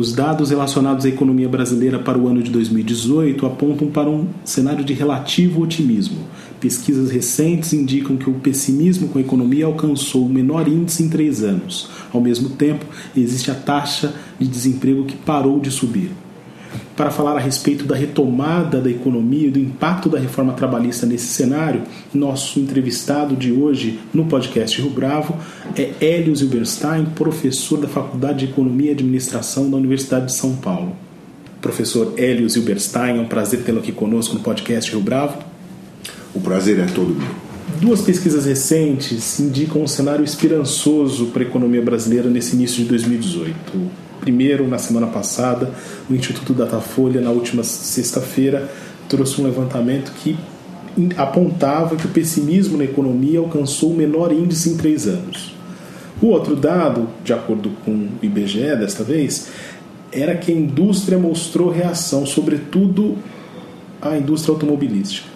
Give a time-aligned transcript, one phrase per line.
[0.00, 4.82] Os dados relacionados à economia brasileira para o ano de 2018 apontam para um cenário
[4.82, 6.20] de relativo otimismo.
[6.58, 11.42] Pesquisas recentes indicam que o pessimismo com a economia alcançou o menor índice em três
[11.42, 11.90] anos.
[12.14, 16.10] Ao mesmo tempo, existe a taxa de desemprego que parou de subir
[16.96, 21.28] para falar a respeito da retomada da economia e do impacto da reforma trabalhista nesse
[21.28, 25.34] cenário, nosso entrevistado de hoje no podcast Rio Bravo
[25.76, 30.94] é Hélio Zilberstein, professor da Faculdade de Economia e Administração da Universidade de São Paulo.
[31.60, 35.38] Professor Hélio Zilberstein, é um prazer tê-lo aqui conosco no podcast Rio Bravo.
[36.34, 37.50] O prazer é todo meu.
[37.80, 44.09] Duas pesquisas recentes indicam um cenário esperançoso para a economia brasileira nesse início de 2018
[44.20, 45.70] Primeiro, na semana passada,
[46.08, 48.70] o Instituto Datafolha, na última sexta-feira,
[49.08, 50.36] trouxe um levantamento que
[51.16, 55.54] apontava que o pessimismo na economia alcançou o menor índice em três anos.
[56.20, 59.48] O outro dado, de acordo com o IBGE desta vez,
[60.12, 63.16] era que a indústria mostrou reação, sobretudo
[64.02, 65.28] a indústria automobilística.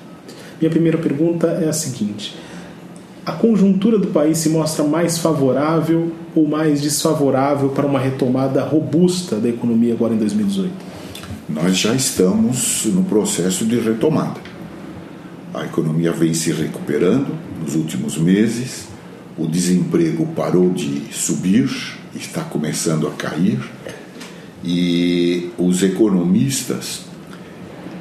[0.60, 2.36] Minha primeira pergunta é a seguinte:
[3.24, 9.36] a conjuntura do país se mostra mais favorável ou mais desfavorável para uma retomada robusta
[9.36, 10.72] da economia agora em 2018?
[11.48, 14.40] Nós já estamos no processo de retomada.
[15.52, 17.28] A economia vem se recuperando
[17.62, 18.86] nos últimos meses,
[19.38, 21.70] o desemprego parou de subir,
[22.14, 23.60] está começando a cair,
[24.64, 27.02] e os economistas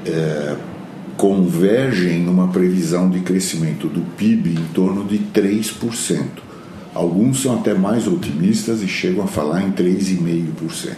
[0.05, 0.55] é,
[1.17, 6.52] convergem numa previsão de crescimento do PIB em torno de 3%.
[6.93, 10.91] Alguns são até mais otimistas e chegam a falar em 3,5%.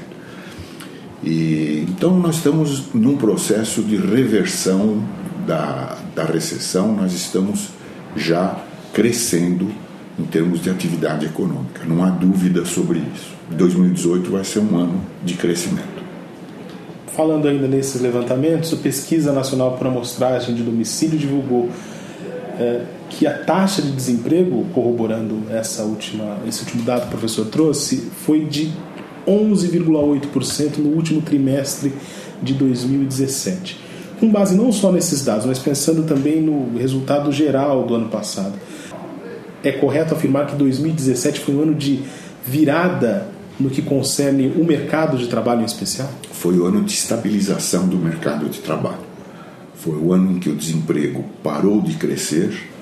[1.23, 5.01] E, então, nós estamos num processo de reversão
[5.47, 7.69] da, da recessão, nós estamos
[8.15, 8.59] já
[8.93, 9.71] crescendo
[10.17, 13.33] em termos de atividade econômica, não há dúvida sobre isso.
[13.51, 16.03] 2018 vai ser um ano de crescimento.
[17.15, 21.69] Falando ainda nesses levantamentos, a Pesquisa Nacional por Amostragem de Domicílio divulgou
[22.59, 22.83] é,
[23.17, 28.09] que a taxa de desemprego, corroborando essa última, esse último dado que o professor trouxe,
[28.25, 28.73] foi de
[29.25, 31.93] 11,8% no último trimestre
[32.43, 33.79] de 2017.
[34.19, 38.53] Com base não só nesses dados, mas pensando também no resultado geral do ano passado.
[39.63, 42.01] É correto afirmar que 2017 foi um ano de
[42.45, 43.27] virada
[43.57, 46.09] no que concerne o mercado de trabalho em especial?
[46.33, 49.05] Foi o ano de estabilização do mercado de trabalho.
[49.75, 52.74] Foi o ano em que o desemprego parou de crescer,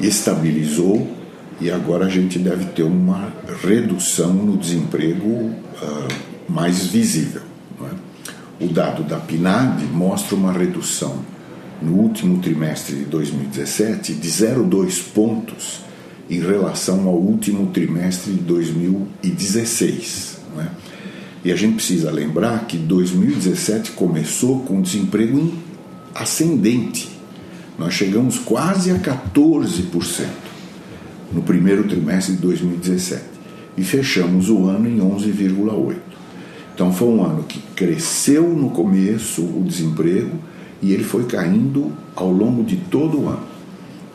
[0.00, 1.16] estabilizou
[1.60, 3.32] e agora a gente deve ter uma
[3.62, 6.08] redução no desemprego uh,
[6.48, 7.42] mais visível.
[7.82, 8.64] É?
[8.64, 11.18] O dado da PNAD mostra uma redução
[11.80, 15.80] no último trimestre de 2017 de 0,2 pontos
[16.28, 20.36] em relação ao último trimestre de 2016.
[20.58, 20.66] É?
[21.44, 25.54] E a gente precisa lembrar que 2017 começou com desemprego
[26.14, 27.15] ascendente.
[27.78, 30.26] Nós chegamos quase a 14%
[31.32, 33.22] no primeiro trimestre de 2017
[33.76, 35.96] e fechamos o ano em 11,8%.
[36.74, 40.38] Então foi um ano que cresceu no começo o desemprego
[40.82, 43.44] e ele foi caindo ao longo de todo o ano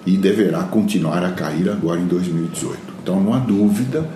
[0.06, 2.78] e deverá continuar a cair agora em 2018.
[3.02, 4.08] Então não há dúvida,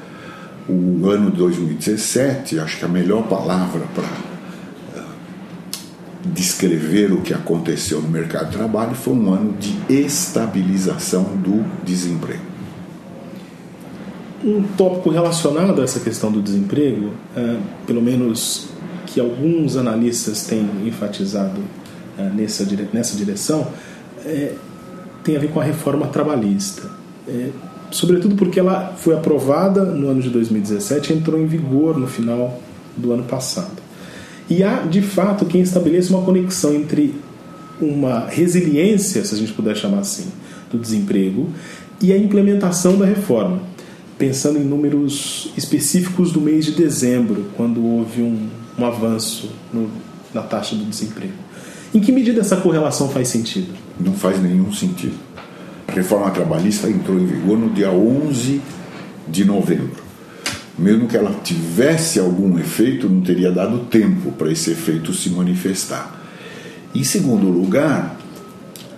[0.68, 4.35] o ano de 2017, acho que a melhor palavra para
[6.26, 12.44] descrever o que aconteceu no mercado de trabalho foi um ano de estabilização do desemprego.
[14.44, 18.68] Um tópico relacionado a essa questão do desemprego, uh, pelo menos
[19.08, 21.60] que alguns analistas têm enfatizado
[22.18, 23.68] uh, nessa, dire nessa direção,
[24.26, 24.54] é
[25.26, 26.84] tem a ver com a reforma trabalhista.
[27.28, 27.50] É,
[27.90, 32.62] sobretudo porque ela foi aprovada no ano de 2017 e entrou em vigor no final
[32.96, 33.85] do ano passado.
[34.50, 37.16] E há, de fato, quem estabeleça uma conexão entre
[37.82, 40.28] uma resiliência, se a gente puder chamar assim,
[40.72, 41.50] do desemprego
[42.02, 43.62] e a implementação da reforma,
[44.18, 48.48] pensando em números específicos do mês de dezembro, quando houve um,
[48.78, 49.90] um avanço no,
[50.34, 51.34] na taxa do desemprego.
[51.94, 53.74] Em que medida essa correlação faz sentido?
[54.00, 55.16] Não faz nenhum sentido.
[55.88, 58.62] A reforma trabalhista entrou em vigor no dia 11
[59.28, 60.05] de novembro.
[60.78, 66.22] Mesmo que ela tivesse algum efeito, não teria dado tempo para esse efeito se manifestar.
[66.94, 68.18] Em segundo lugar,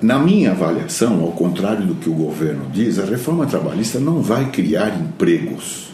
[0.02, 4.52] na minha avaliação, ao contrário do que o governo diz, a reforma trabalhista não vai
[4.52, 5.88] criar empregos.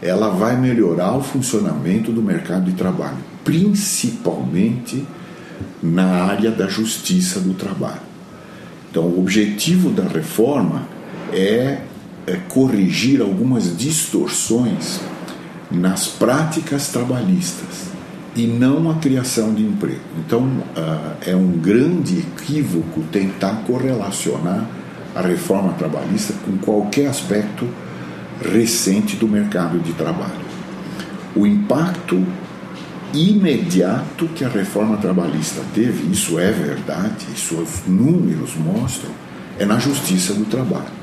[0.00, 5.04] Ela vai melhorar o funcionamento do mercado de trabalho, principalmente
[5.82, 8.00] na área da justiça do trabalho.
[8.90, 10.88] Então, o objetivo da reforma
[11.32, 11.78] é,
[12.36, 15.00] corrigir algumas distorções
[15.70, 17.88] nas práticas trabalhistas
[18.34, 20.00] e não a criação de emprego.
[20.18, 24.64] Então, uh, é um grande equívoco tentar correlacionar
[25.14, 27.68] a reforma trabalhista com qualquer aspecto
[28.40, 30.46] recente do mercado de trabalho.
[31.34, 32.24] O impacto
[33.12, 39.10] imediato que a reforma trabalhista teve, isso é verdade, isso os números mostram,
[39.58, 40.97] é na justiça do trabalho.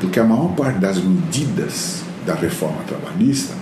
[0.00, 3.54] Porque a maior parte das medidas da reforma trabalhista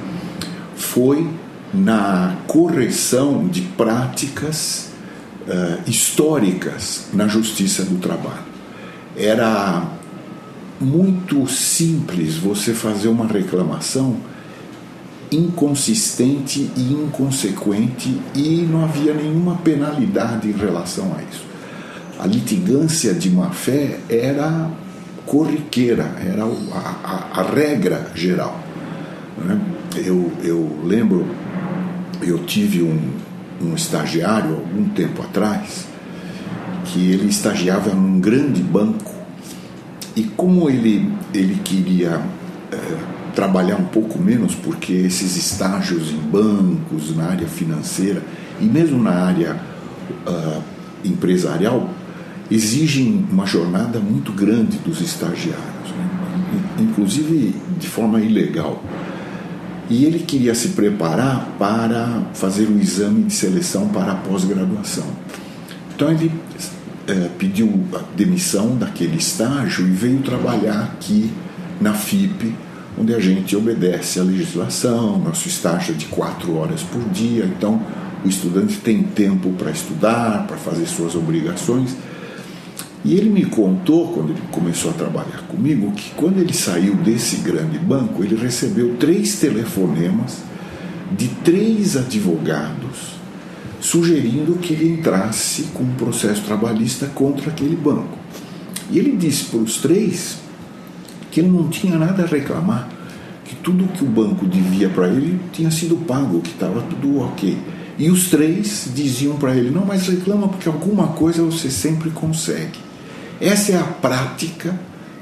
[0.76, 1.28] foi
[1.74, 4.90] na correção de práticas
[5.46, 8.46] uh, históricas na justiça do trabalho.
[9.16, 9.86] Era
[10.80, 14.16] muito simples você fazer uma reclamação
[15.30, 21.44] inconsistente e inconsequente e não havia nenhuma penalidade em relação a isso.
[22.18, 24.70] A litigância de má fé era
[25.28, 28.58] corriqueira, era a, a, a regra geral.
[29.36, 29.60] Né?
[29.96, 31.26] Eu, eu lembro,
[32.22, 32.98] eu tive um,
[33.62, 35.86] um estagiário algum tempo atrás
[36.86, 39.14] que ele estagiava num grande banco
[40.16, 42.20] e como ele, ele queria
[42.72, 42.76] é,
[43.34, 48.22] trabalhar um pouco menos, porque esses estágios em bancos, na área financeira
[48.60, 49.60] e mesmo na área
[50.26, 50.62] uh,
[51.04, 51.88] empresarial
[52.50, 56.60] exigem uma jornada muito grande dos estagiários, né?
[56.80, 58.82] inclusive de forma ilegal.
[59.90, 65.06] E ele queria se preparar para fazer o exame de seleção para a pós-graduação.
[65.94, 66.30] Então ele
[67.06, 71.30] é, pediu a demissão daquele estágio e veio trabalhar aqui
[71.80, 72.54] na FIP,
[72.98, 77.80] onde a gente obedece à legislação, nosso estágio é de quatro horas por dia, então
[78.24, 81.96] o estudante tem tempo para estudar, para fazer suas obrigações.
[83.04, 87.36] E ele me contou, quando ele começou a trabalhar comigo, que quando ele saiu desse
[87.36, 90.38] grande banco, ele recebeu três telefonemas
[91.16, 93.18] de três advogados
[93.80, 98.18] sugerindo que ele entrasse com um processo trabalhista contra aquele banco.
[98.90, 100.38] E ele disse para os três
[101.30, 102.88] que ele não tinha nada a reclamar,
[103.44, 107.56] que tudo que o banco devia para ele tinha sido pago, que estava tudo ok.
[107.98, 112.87] E os três diziam para ele: não, mas reclama porque alguma coisa você sempre consegue.
[113.40, 114.78] Essa é a prática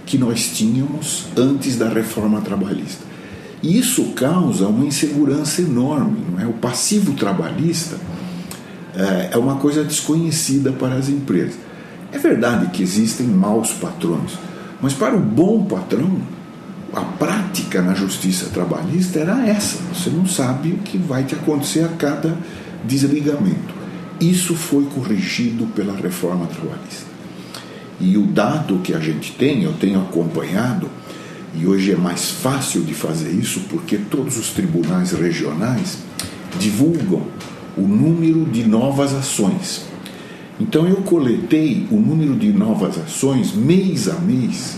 [0.07, 3.05] que nós tínhamos antes da reforma trabalhista.
[3.63, 6.19] E isso causa uma insegurança enorme.
[6.31, 6.47] Não é?
[6.47, 7.97] O passivo trabalhista
[8.95, 11.57] é, é uma coisa desconhecida para as empresas.
[12.13, 14.33] É verdade que existem maus patrões,
[14.81, 16.19] mas para o bom patrão,
[16.95, 21.85] a prática na justiça trabalhista era essa: você não sabe o que vai te acontecer
[21.85, 22.37] a cada
[22.85, 23.75] desligamento.
[24.21, 27.16] Isso foi corrigido pela reforma trabalhista.
[28.01, 30.89] E o dado que a gente tem, eu tenho acompanhado,
[31.55, 35.99] e hoje é mais fácil de fazer isso porque todos os tribunais regionais
[36.59, 37.23] divulgam
[37.77, 39.87] o número de novas ações.
[40.61, 44.77] Então eu coletei o número de novas ações mês a mês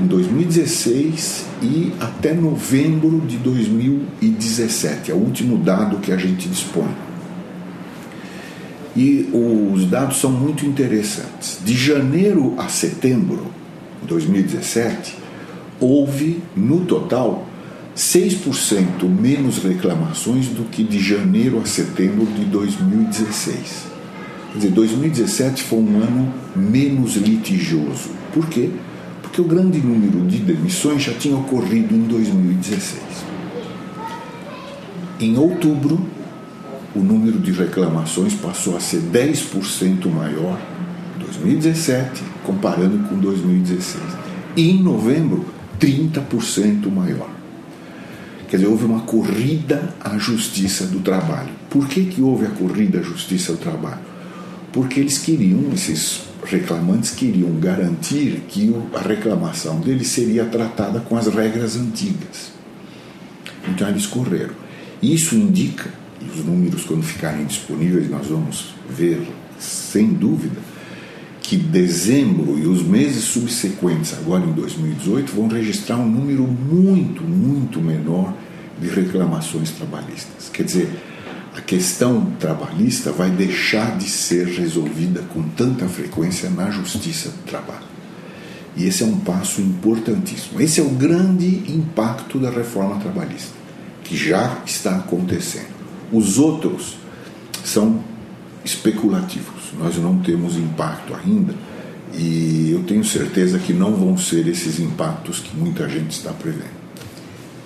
[0.00, 7.05] em 2016 e até novembro de 2017, é o último dado que a gente dispõe.
[8.96, 11.58] E os dados são muito interessantes.
[11.62, 13.46] De janeiro a setembro
[14.00, 15.14] de 2017,
[15.78, 17.46] houve no total
[17.94, 23.86] 6% menos reclamações do que de janeiro a setembro de 2016.
[24.52, 28.10] Quer dizer, 2017 foi um ano menos litigioso.
[28.32, 28.70] Por quê?
[29.22, 33.00] Porque o grande número de demissões já tinha ocorrido em 2016.
[35.20, 36.00] Em outubro,
[36.96, 40.58] o número de reclamações passou a ser 10% maior
[41.16, 44.02] em 2017, comparando com 2016.
[44.56, 45.44] E em novembro,
[45.78, 47.28] 30% maior.
[48.48, 51.50] Quer dizer, houve uma corrida à justiça do trabalho.
[51.68, 54.00] Por que, que houve a corrida à justiça do trabalho?
[54.72, 61.26] Porque eles queriam, esses reclamantes queriam garantir que a reclamação deles seria tratada com as
[61.26, 62.52] regras antigas.
[63.68, 64.54] Então eles correram.
[65.02, 65.90] Isso indica,
[66.24, 69.26] os números quando ficarem disponíveis nós vamos ver
[69.58, 70.56] sem dúvida,
[71.40, 77.80] que dezembro e os meses subsequentes, agora em 2018, vão registrar um número muito, muito
[77.80, 78.34] menor
[78.80, 80.50] de reclamações trabalhistas.
[80.52, 80.90] Quer dizer,
[81.56, 87.86] a questão trabalhista vai deixar de ser resolvida com tanta frequência na justiça do trabalho.
[88.76, 90.60] E esse é um passo importantíssimo.
[90.60, 93.54] Esse é o grande impacto da reforma trabalhista,
[94.04, 95.75] que já está acontecendo.
[96.12, 96.96] Os outros
[97.64, 98.00] são
[98.64, 99.72] especulativos.
[99.78, 101.54] Nós não temos impacto ainda
[102.14, 106.76] e eu tenho certeza que não vão ser esses impactos que muita gente está prevendo.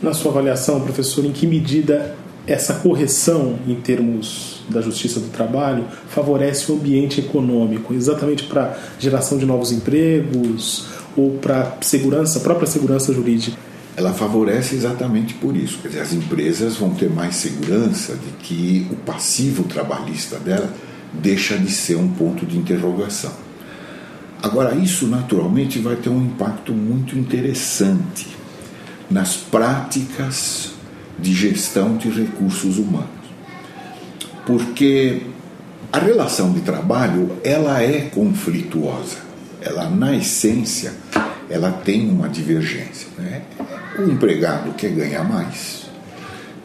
[0.02, 2.16] Na sua avaliação, professor, em que medida
[2.46, 9.38] essa correção em termos da justiça do trabalho favorece o ambiente econômico, exatamente para geração
[9.38, 13.56] de novos empregos ou para segurança, própria segurança jurídica?
[14.00, 15.76] Ela favorece exatamente por isso.
[15.82, 20.72] Quer dizer, as empresas vão ter mais segurança de que o passivo trabalhista dela
[21.12, 23.30] deixa de ser um ponto de interrogação.
[24.42, 28.28] Agora, isso naturalmente vai ter um impacto muito interessante
[29.10, 30.70] nas práticas
[31.18, 33.10] de gestão de recursos humanos.
[34.46, 35.24] Porque
[35.92, 39.18] a relação de trabalho, ela é conflituosa.
[39.60, 40.94] Ela na essência,
[41.50, 43.42] ela tem uma divergência, né?
[43.98, 45.86] O empregado quer ganhar mais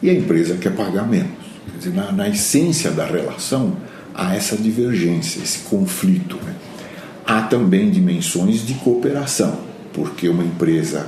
[0.02, 1.46] e a empresa quer pagar menos.
[1.72, 3.76] Quer dizer, na, na essência da relação
[4.14, 6.36] há essa divergência, esse conflito.
[6.44, 6.54] Né?
[7.26, 9.58] Há também dimensões de cooperação,
[9.92, 11.06] porque uma empresa,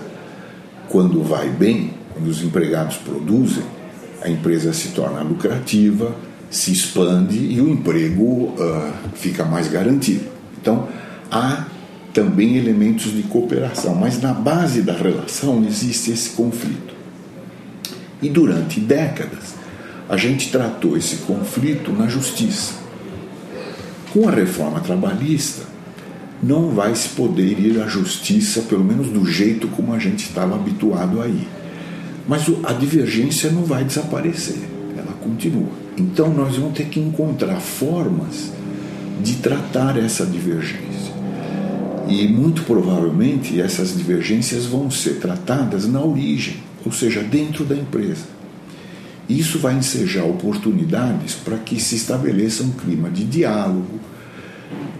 [0.89, 3.63] quando vai bem, quando os empregados produzem,
[4.21, 6.15] a empresa se torna lucrativa,
[6.51, 10.27] se expande e o emprego uh, fica mais garantido.
[10.61, 10.89] Então,
[11.31, 11.67] há
[12.19, 16.93] também elementos de cooperação, mas na base da relação existe esse conflito.
[18.21, 19.55] E durante décadas,
[20.09, 22.75] a gente tratou esse conflito na justiça.
[24.13, 25.63] Com a reforma trabalhista,
[26.43, 30.57] não vai se poder ir à justiça, pelo menos do jeito como a gente estava
[30.57, 31.47] habituado a ir.
[32.27, 34.59] Mas a divergência não vai desaparecer,
[34.97, 35.71] ela continua.
[35.97, 38.51] Então nós vamos ter que encontrar formas
[39.23, 41.18] de tratar essa divergência.
[42.09, 48.25] E muito provavelmente essas divergências vão ser tratadas na origem, ou seja, dentro da empresa.
[49.29, 54.01] Isso vai ensejar oportunidades para que se estabeleça um clima de diálogo,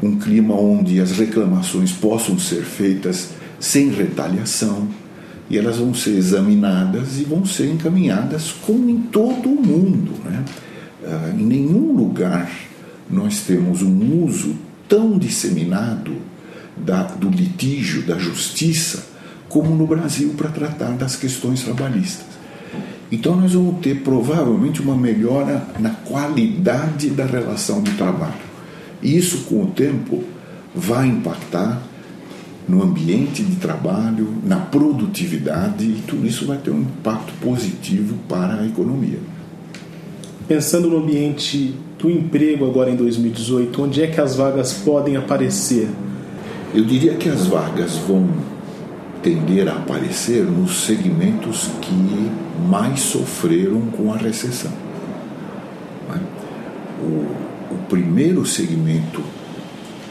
[0.03, 4.87] um clima onde as reclamações possam ser feitas sem retaliação
[5.51, 10.13] e elas vão ser examinadas e vão ser encaminhadas como em todo o mundo.
[10.25, 10.45] Né?
[11.05, 12.51] Ah, em nenhum lugar
[13.11, 14.55] nós temos um uso
[14.87, 16.13] tão disseminado
[16.85, 19.07] da, do litígio, da justiça,
[19.49, 22.27] como no Brasil para tratar das questões trabalhistas.
[23.11, 28.35] Então, nós vamos ter provavelmente uma melhora na qualidade da relação de trabalho.
[29.03, 30.23] Isso, com o tempo,
[30.75, 31.81] vai impactar
[32.69, 38.61] no ambiente de trabalho, na produtividade, e tudo isso vai ter um impacto positivo para
[38.61, 39.19] a economia.
[40.47, 45.89] Pensando no ambiente do emprego agora em 2018, onde é que as vagas podem aparecer?
[46.75, 48.29] Eu diria que as vagas vão
[49.23, 52.31] tender a aparecer nos segmentos que
[52.69, 54.73] mais sofreram com a recessão.
[56.11, 56.19] É?
[57.03, 59.23] O, o primeiro segmento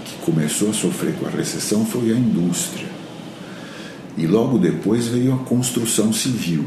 [0.03, 2.87] que começou a sofrer com a recessão foi a indústria.
[4.17, 6.65] E logo depois veio a construção civil.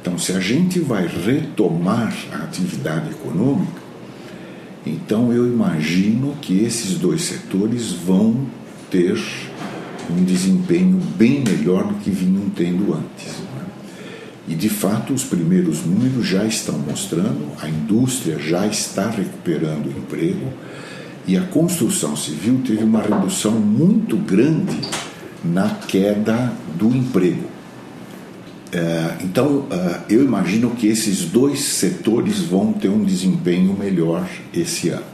[0.00, 3.80] Então, se a gente vai retomar a atividade econômica,
[4.86, 8.46] então eu imagino que esses dois setores vão
[8.90, 9.18] ter
[10.10, 13.38] um desempenho bem melhor do que vinham tendo antes.
[13.38, 13.64] Né?
[14.48, 19.90] E de fato, os primeiros números já estão mostrando, a indústria já está recuperando o
[19.90, 20.52] emprego
[21.26, 24.80] e a construção civil teve uma redução muito grande
[25.44, 27.44] na queda do emprego.
[28.72, 34.90] É, então, é, eu imagino que esses dois setores vão ter um desempenho melhor esse
[34.90, 35.10] ano.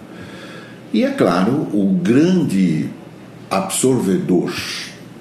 [0.93, 2.89] E é claro, o grande
[3.51, 4.53] absorvedor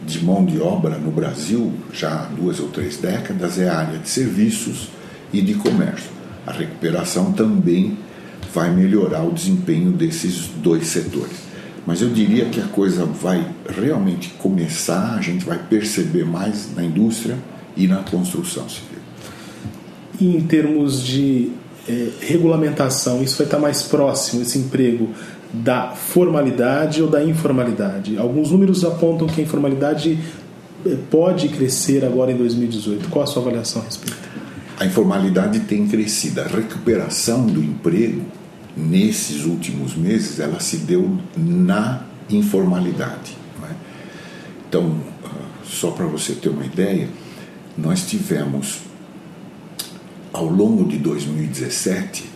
[0.06, 4.00] de mão de obra no Brasil, já há duas ou três décadas, é a área
[4.00, 4.90] de serviços
[5.34, 6.10] e de comércio.
[6.46, 7.98] A recuperação também
[8.54, 11.46] vai melhorar o desempenho desses dois setores.
[11.86, 16.84] Mas eu diria que a coisa vai realmente começar, a gente vai perceber mais na
[16.84, 17.38] indústria
[17.76, 19.00] e na construção civil.
[20.20, 21.52] E em termos de
[21.88, 25.10] eh, regulamentação, isso vai estar mais próximo, esse emprego,
[25.54, 28.18] da formalidade ou da informalidade.
[28.18, 30.20] Alguns números apontam que a informalidade
[30.86, 33.10] eh, pode crescer agora em 2018.
[33.10, 34.18] Qual a sua avaliação a respeito?
[34.80, 36.42] A informalidade tem crescido.
[36.42, 38.22] A recuperação do emprego
[38.76, 43.38] nesses últimos meses ela se deu na informalidade.
[43.64, 43.74] É?
[44.68, 45.30] Então, ah,
[45.64, 47.08] só para você ter uma ideia,
[47.78, 48.80] nós tivemos
[50.34, 52.35] ao longo de 2017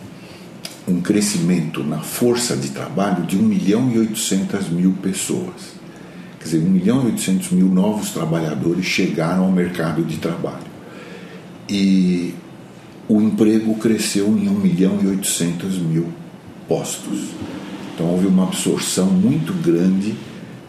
[0.90, 5.78] um crescimento na força de trabalho de 1 milhão e 800 mil pessoas.
[6.38, 10.70] Quer dizer, 1 milhão e 800 mil novos trabalhadores chegaram ao mercado de trabalho.
[11.68, 12.34] E
[13.08, 16.08] o emprego cresceu em 1 milhão e 800 mil
[16.68, 17.30] postos.
[17.94, 20.14] Então houve uma absorção muito grande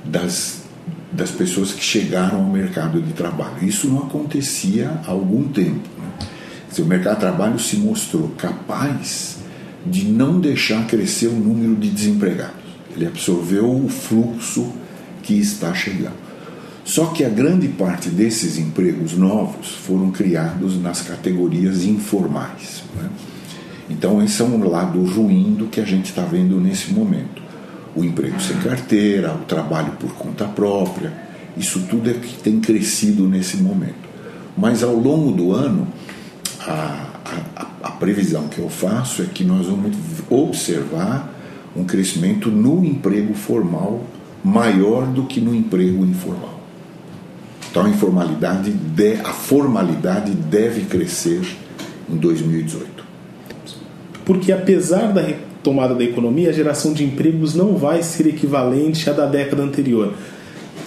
[0.04, 0.64] das,
[1.12, 3.64] das pessoas que chegaram ao mercado de trabalho.
[3.64, 5.88] Isso não acontecia há algum tempo.
[5.98, 6.28] Né?
[6.70, 9.41] Dizer, o mercado de trabalho se mostrou capaz
[9.86, 12.62] de não deixar crescer o número de desempregados.
[12.96, 14.72] Ele absorveu o fluxo
[15.24, 16.32] que está chegando.
[16.84, 22.84] Só que a grande parte desses empregos novos foram criados nas categorias informais.
[22.96, 23.10] Né?
[23.90, 27.42] Então, esse é um lado ruim do que a gente está vendo nesse momento.
[27.96, 31.14] O emprego sem carteira, o trabalho por conta própria,
[31.58, 34.10] isso tudo é que tem crescido nesse momento.
[34.58, 35.88] Mas ao longo do ano,
[36.62, 37.11] a,
[38.02, 39.96] previsão que eu faço é que nós vamos
[40.28, 41.32] observar
[41.78, 44.02] um crescimento no emprego formal
[44.44, 46.60] maior do que no emprego informal.
[47.70, 51.42] Então a informalidade, de, a formalidade deve crescer
[52.10, 53.06] em 2018.
[54.26, 59.14] Porque apesar da retomada da economia, a geração de empregos não vai ser equivalente à
[59.14, 60.16] da década anterior.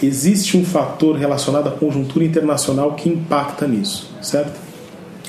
[0.03, 4.61] Existe um fator relacionado à conjuntura internacional que impacta nisso, certo?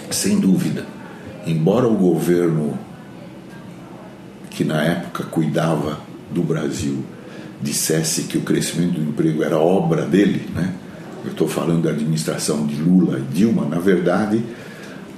[0.10, 0.96] Sem dúvida.
[1.46, 2.78] Embora o governo
[4.50, 6.00] que na época cuidava
[6.32, 7.04] do Brasil
[7.62, 10.74] dissesse que o crescimento do emprego era obra dele, né?
[11.24, 14.42] eu estou falando da administração de Lula e Dilma, na verdade,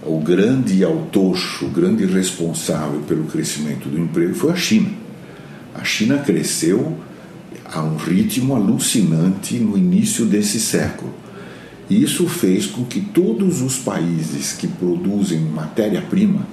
[0.03, 4.89] o grande autor, o grande responsável pelo crescimento do emprego foi a China.
[5.75, 6.98] A China cresceu
[7.65, 11.13] a um ritmo alucinante no início desse século.
[11.89, 16.46] Isso fez com que todos os países que produzem matéria-prima,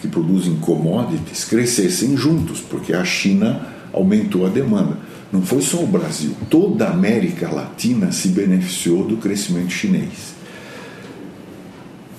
[0.00, 4.98] que produzem commodities, crescessem juntos, porque a China aumentou a demanda.
[5.32, 10.34] Não foi só o Brasil, toda a América Latina se beneficiou do crescimento chinês.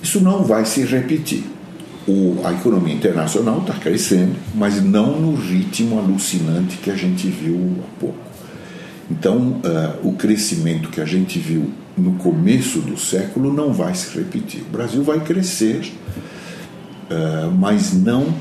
[0.02, 1.44] Isso não vai se repetir.
[2.06, 7.78] O, a economia internacional está crescendo, mas não no ritmo alucinante que a gente viu
[7.82, 8.18] há pouco.
[9.10, 14.16] Então, uh, o crescimento que a gente viu no começo do século não vai se
[14.16, 14.62] repetir.
[14.62, 15.92] O Brasil vai crescer,
[17.10, 18.34] uh, mas não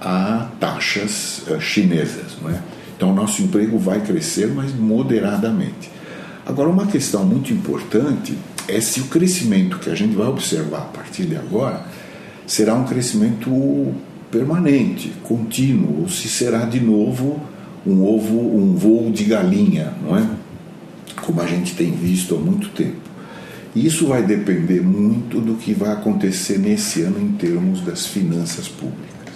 [0.00, 2.36] a taxas uh, chinesas.
[2.42, 2.60] Não é?
[2.96, 5.90] Então, o nosso emprego vai crescer, mas moderadamente.
[6.44, 10.86] Agora, uma questão muito importante é se o crescimento que a gente vai observar a
[10.86, 11.84] partir de agora
[12.46, 13.94] será um crescimento
[14.30, 17.40] permanente, contínuo, ou se será de novo
[17.86, 20.26] um ovo, um voo de galinha, não é?
[21.28, 22.96] Como a gente tem visto há muito tempo.
[23.76, 29.34] Isso vai depender muito do que vai acontecer nesse ano em termos das finanças públicas.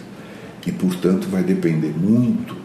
[0.66, 2.56] E, portanto, vai depender muito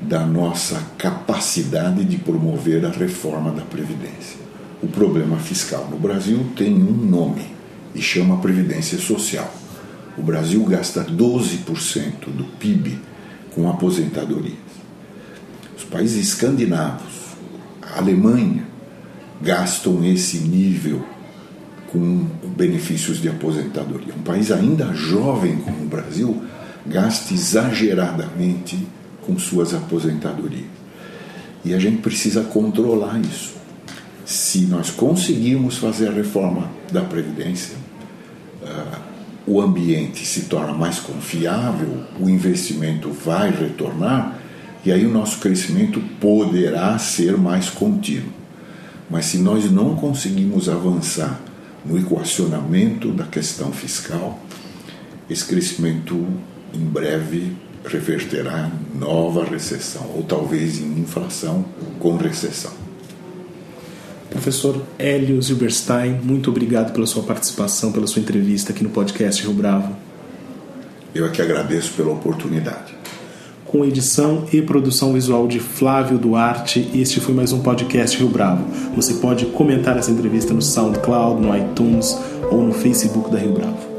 [0.00, 4.40] da nossa capacidade de promover a reforma da Previdência.
[4.82, 7.46] O problema fiscal no Brasil tem um nome
[7.94, 9.48] e chama Previdência Social.
[10.18, 12.98] O Brasil gasta 12% do PIB
[13.54, 14.56] com aposentadorias.
[15.78, 17.15] Os países escandinavos,
[17.96, 18.64] Alemanha,
[19.40, 21.04] gastam esse nível
[21.90, 24.14] com benefícios de aposentadoria.
[24.14, 26.42] Um país ainda jovem como o Brasil
[26.84, 28.78] gasta exageradamente
[29.24, 30.64] com suas aposentadorias.
[31.64, 33.54] E a gente precisa controlar isso.
[34.24, 37.76] Se nós conseguirmos fazer a reforma da Previdência,
[38.62, 39.00] uh,
[39.46, 44.38] o ambiente se torna mais confiável, o investimento vai retornar
[44.86, 48.32] e aí o nosso crescimento poderá ser mais contínuo.
[49.10, 51.40] Mas se nós não conseguimos avançar
[51.84, 54.40] no equacionamento da questão fiscal,
[55.28, 56.24] esse crescimento
[56.72, 57.52] em breve
[57.84, 61.64] reverterá em nova recessão, ou talvez em inflação
[61.98, 62.72] com recessão.
[64.30, 69.52] Professor Hélio Zilberstein, muito obrigado pela sua participação, pela sua entrevista aqui no podcast Rio
[69.52, 69.96] Bravo.
[71.12, 72.95] Eu é que agradeço pela oportunidade.
[73.76, 78.64] Com edição e produção visual de Flávio Duarte, este foi mais um podcast Rio Bravo.
[78.94, 82.18] Você pode comentar essa entrevista no SoundCloud, no iTunes
[82.50, 83.95] ou no Facebook da Rio Bravo.